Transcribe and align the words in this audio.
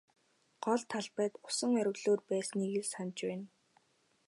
Гол 0.63 0.81
талбайд 0.91 1.33
усан 1.47 1.71
оргилуур 1.81 2.19
байсныг 2.29 2.71
л 2.81 2.85
санаж 2.93 3.19
байна. 3.27 3.45